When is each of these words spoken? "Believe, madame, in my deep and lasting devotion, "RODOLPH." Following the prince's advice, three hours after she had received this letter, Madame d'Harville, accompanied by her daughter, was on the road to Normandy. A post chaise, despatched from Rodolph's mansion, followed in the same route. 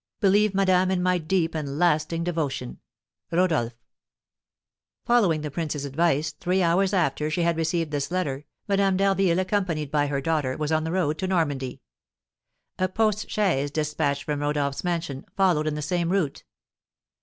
"Believe, 0.19 0.55
madame, 0.55 0.89
in 0.89 1.03
my 1.03 1.19
deep 1.19 1.53
and 1.53 1.77
lasting 1.77 2.23
devotion, 2.23 2.79
"RODOLPH." 3.31 3.73
Following 5.05 5.41
the 5.41 5.51
prince's 5.51 5.85
advice, 5.85 6.31
three 6.31 6.63
hours 6.63 6.91
after 6.91 7.29
she 7.29 7.43
had 7.43 7.55
received 7.55 7.91
this 7.91 8.09
letter, 8.09 8.45
Madame 8.67 8.97
d'Harville, 8.97 9.37
accompanied 9.37 9.91
by 9.91 10.07
her 10.07 10.19
daughter, 10.19 10.57
was 10.57 10.71
on 10.71 10.85
the 10.85 10.91
road 10.91 11.19
to 11.19 11.27
Normandy. 11.27 11.83
A 12.79 12.87
post 12.89 13.29
chaise, 13.29 13.69
despatched 13.69 14.23
from 14.23 14.39
Rodolph's 14.39 14.83
mansion, 14.83 15.23
followed 15.37 15.67
in 15.67 15.75
the 15.75 15.83
same 15.83 16.09
route. 16.11 16.45